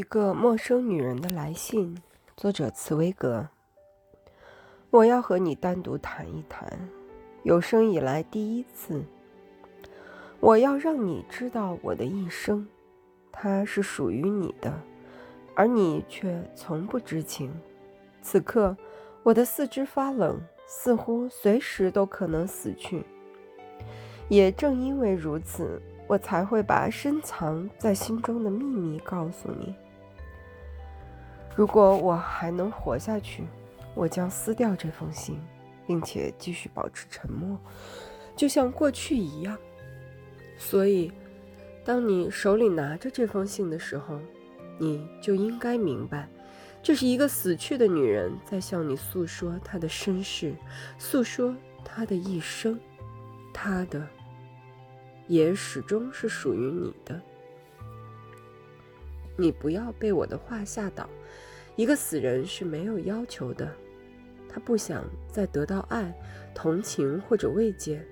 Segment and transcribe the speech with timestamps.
[0.00, 1.94] 一个陌生女人的来信，
[2.34, 3.46] 作者茨威格。
[4.88, 6.88] 我要和你单独谈一谈，
[7.42, 9.04] 有生以来第一次。
[10.40, 12.66] 我要让你知道我的一生，
[13.30, 14.72] 它是属于你的，
[15.54, 17.52] 而你却从不知情。
[18.22, 18.74] 此刻，
[19.22, 23.04] 我的四肢发冷，似乎随时都可能死去。
[24.30, 25.78] 也正因为如此。
[26.08, 29.72] 我才会把深藏在心中的秘密告诉你。
[31.54, 33.44] 如果我还能活下去，
[33.94, 35.38] 我将撕掉这封信，
[35.86, 37.58] 并且继续保持沉默，
[38.36, 39.58] 就像过去一样。
[40.56, 41.12] 所以，
[41.84, 44.18] 当你手里拿着这封信的时候，
[44.78, 46.28] 你就应该明白，
[46.82, 50.54] 这是一个死去的女人在向你诉说她的身世，
[50.98, 51.54] 诉说
[51.84, 52.78] 她的一生，
[53.52, 54.06] 她的。
[55.26, 57.20] 也始终是属于你的。
[59.40, 61.08] 你不要被我的话吓倒。
[61.76, 63.72] 一个死人是没有要求的，
[64.48, 66.12] 他不想再得到爱、
[66.54, 68.04] 同情或者慰藉。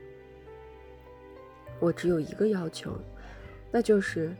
[1.80, 2.98] 我只有一个要求，
[3.70, 4.34] 那就是，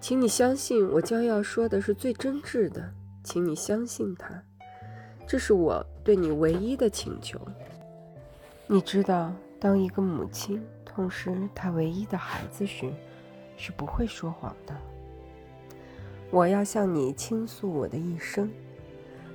[0.00, 4.42] 请你相信我将要说的是最真挚的，请你相信他。
[5.26, 7.40] 这是我对你唯一的请求。
[8.66, 10.62] 你知道，当一个母亲。
[10.94, 12.92] 痛失她唯一的孩子时，
[13.56, 14.76] 是不会说谎的。
[16.32, 18.50] 我要向你倾诉我的一生。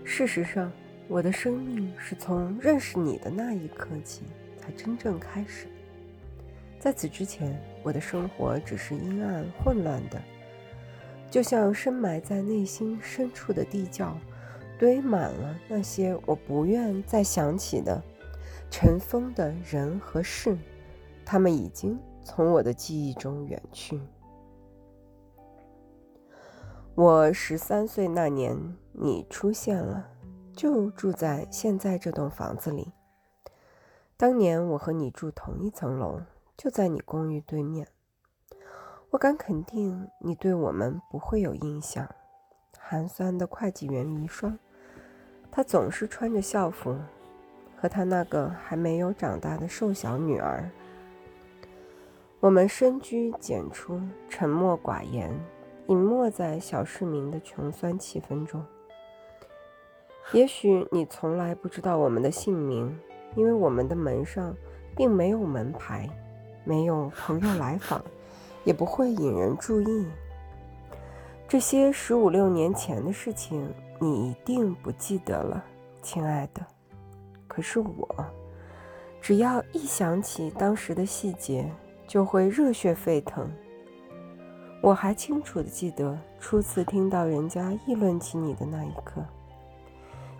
[0.03, 0.71] 事实上，
[1.07, 4.23] 我的生命是从认识你的那一刻起
[4.59, 5.67] 才真正开始。
[6.79, 10.19] 在此之前，我的生活只是阴暗混乱的，
[11.29, 14.17] 就像深埋在内心深处的地窖，
[14.79, 18.01] 堆满了那些我不愿再想起的
[18.71, 20.57] 尘封的人和事。
[21.23, 23.99] 他们已经从我的记忆中远去。
[26.97, 30.09] 我十三岁那年，你出现了，
[30.55, 32.91] 就住在现在这栋房子里。
[34.17, 36.19] 当年我和你住同一层楼，
[36.57, 37.87] 就在你公寓对面。
[39.11, 42.09] 我敢肯定，你对我们不会有印象。
[42.79, 44.57] 寒酸的会计员遗孀，
[45.51, 46.97] 她总是穿着校服，
[47.79, 50.67] 和她那个还没有长大的瘦小女儿。
[52.39, 55.31] 我们深居简出，沉默寡言，
[55.87, 58.63] 隐没在小市民的穷酸气氛中。
[60.33, 62.99] 也许你从来不知道我们的姓名，
[63.35, 64.53] 因为我们的门上
[64.95, 66.09] 并没有门牌，
[66.65, 68.03] 没有朋友来访，
[68.65, 70.05] 也不会引人注意。
[71.47, 75.63] 这些十五六年前的事情，你一定不记得了，
[76.01, 76.61] 亲爱的。
[77.47, 78.25] 可是我，
[79.21, 81.71] 只要一想起当时的细节，
[82.05, 83.49] 就会热血沸腾。
[84.81, 89.25] 我还清楚的记得初次听到人家议论起你的那一刻，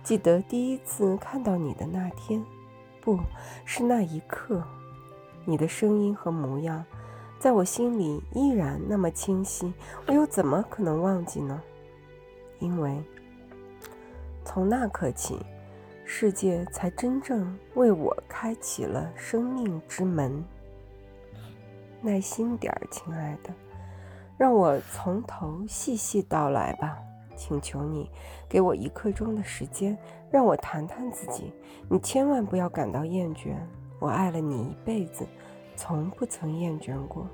[0.02, 2.42] 记得第一次看到你的那天，
[3.00, 3.18] 不
[3.64, 4.62] 是那一刻，
[5.44, 6.84] 你的声音和模样，
[7.38, 9.72] 在我心里依然那么清晰，
[10.06, 11.60] 我又怎么可能忘记呢？
[12.60, 13.02] 因为
[14.44, 15.38] 从那刻起，
[16.04, 20.42] 世界才真正为我开启了生命之门。
[22.00, 23.52] 耐心点儿，亲爱的，
[24.38, 26.96] 让我从头细细道来吧。
[27.36, 28.10] 请求你
[28.48, 29.96] 给我一刻钟的时间，
[30.30, 31.52] 让我谈谈自己。
[31.88, 33.54] 你千万不要感到厌倦。
[34.00, 35.26] 我爱了你一辈子，
[35.76, 37.28] 从不曾厌倦过。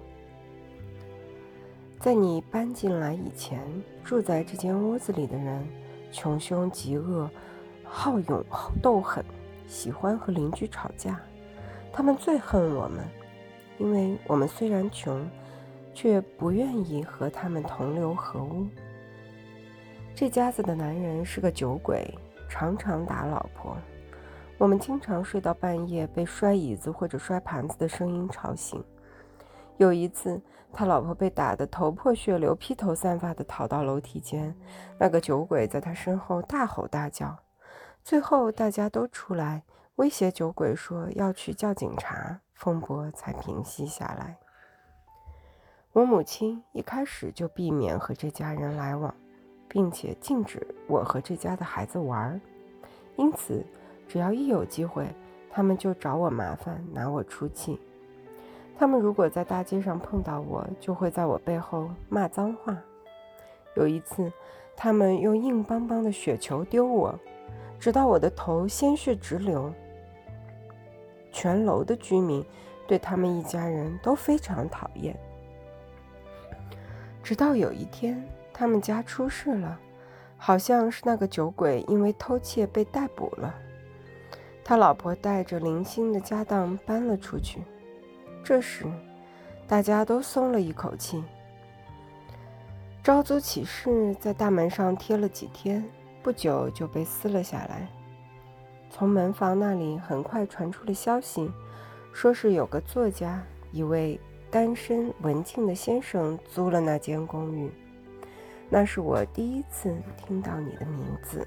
[2.00, 3.60] 在你搬进来以前，
[4.02, 5.66] 住在这间屋子里的人，
[6.12, 7.30] 穷凶极恶，
[7.82, 8.44] 好勇
[8.82, 9.24] 斗狠，
[9.66, 11.18] 喜欢和邻居吵架。
[11.92, 13.04] 他们最恨我们。
[13.78, 15.26] 因为我们虽然穷，
[15.94, 18.66] 却不愿意和他们同流合污。
[20.14, 22.12] 这家子的男人是个酒鬼，
[22.48, 23.76] 常常打老婆。
[24.58, 28.82] 我们经常睡到半夜，被摔椅子或者摔盘子的声音吵醒。
[29.76, 30.40] 有一次，
[30.72, 34.54] 他老婆被打得头破血流，披头散发地逃到楼梯间，
[34.98, 37.36] 那个酒鬼在他身后大吼大叫。
[38.02, 39.62] 最后，大家都出来
[39.96, 42.40] 威胁酒鬼说要去叫警察。
[42.54, 44.38] 风波才平息下来。
[45.94, 49.14] 我母亲一开始就避免和这家人来往，
[49.68, 52.40] 并且禁止我和这家的孩子玩。
[53.14, 53.64] 因此，
[54.08, 55.06] 只要一有机会，
[55.48, 57.80] 他们就找我麻烦，拿我出气。
[58.76, 62.76] 他们如果在大街上碰到我，就会在我背后骂脏话。
[63.76, 64.32] 有一次，
[64.74, 67.16] 他们用硬邦邦的雪球丢我，
[67.78, 69.72] 直到我的头鲜血直流。
[71.30, 72.44] 全楼的居民
[72.84, 75.16] 对他们一家人都非常讨厌。
[77.24, 78.22] 直到有一天，
[78.52, 79.80] 他们家出事了，
[80.36, 83.54] 好像是那个酒鬼因为偷窃被逮捕了。
[84.62, 87.62] 他老婆带着零星的家当搬了出去。
[88.44, 88.84] 这时，
[89.66, 91.24] 大家都松了一口气。
[93.02, 95.82] 招租启事在大门上贴了几天，
[96.22, 97.88] 不久就被撕了下来。
[98.90, 101.50] 从门房那里很快传出了消息，
[102.12, 103.42] 说是有个作家，
[103.72, 104.20] 一位
[104.54, 107.68] 单身文静的先生租了那间公寓。
[108.70, 111.44] 那是我第一次听到你的名字。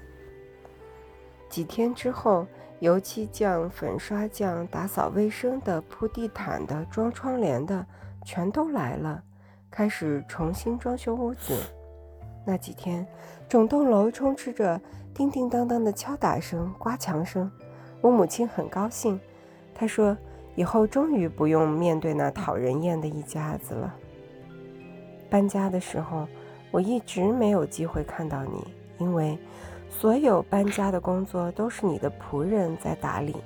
[1.48, 2.46] 几天之后，
[2.80, 7.86] 油漆匠、粉刷匠、打扫卫生的、铺地毯的、装窗帘的，
[8.26, 9.24] 全都来了。
[9.70, 11.58] 开始重新装修屋子。
[12.44, 13.06] 那几天，
[13.48, 14.78] 整栋楼充斥着
[15.14, 17.50] 叮叮当当的敲打声、刮墙声。
[18.02, 19.18] 我母亲很高兴，
[19.74, 20.14] 她说
[20.58, 23.94] ：“以后终于不用面对那讨人厌的一家子了。”
[25.30, 26.26] 搬家的时候，
[26.72, 28.66] 我一直没有机会看到你，
[28.98, 29.38] 因为
[29.88, 33.36] 所有搬家的工作都是你的仆人在打理。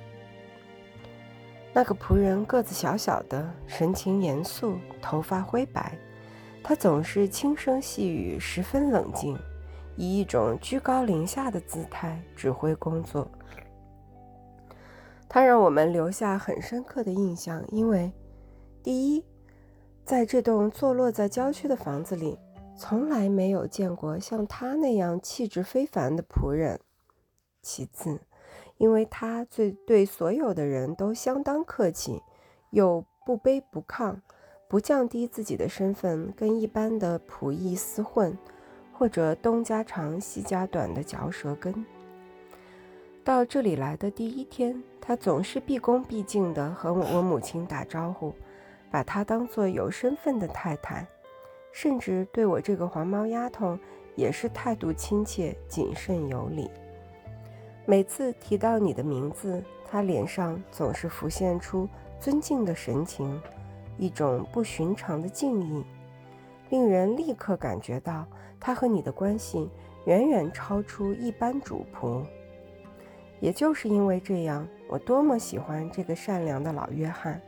[1.71, 5.95] 那个仆人个子小小的，神情严肃，头发灰白。
[6.63, 9.37] 他总是轻声细语，十分冷静，
[9.97, 13.29] 以一种居高临下的姿态指挥工作。
[15.33, 18.13] 他让我们留下很深刻的印象，因为，
[18.83, 19.25] 第一，
[20.05, 22.37] 在这栋坐落在郊区的房子里，
[22.77, 26.77] 从来没有见过像他那样气质非凡的仆人；
[27.63, 28.19] 其次，
[28.77, 32.21] 因为他最对所有的人都相当客气，
[32.69, 34.15] 又不卑不亢。
[34.69, 38.37] 不降低自己的身份，跟一般的仆役厮混，
[38.91, 41.83] 或者东家长西家短的嚼舌根。
[43.23, 48.33] 到这里来的第一天，他总是毕恭毕敬地和我母亲打招呼，
[48.91, 51.07] 把她当做有身份的太太，
[51.71, 53.79] 甚至对我这个黄毛丫头
[54.17, 56.69] 也是态度亲切、谨慎有礼。
[57.85, 61.87] 每次提到你的名字，他脸上总是浮现出
[62.19, 63.41] 尊敬的神情。
[63.97, 65.85] 一种不寻常的敬意，
[66.69, 68.25] 令人立刻感觉到
[68.59, 69.69] 他和你的关系
[70.05, 72.21] 远远超出一般主仆。
[73.43, 77.41] 也就是因为这样，我多么喜欢这个善良的老约翰。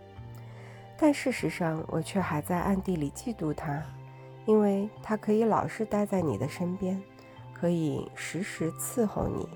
[0.97, 3.81] 但事实上，我却还在暗地里嫉妒他，
[4.45, 7.01] 因为他可以老是待在你的身边，
[7.53, 9.47] 可以时时伺候你。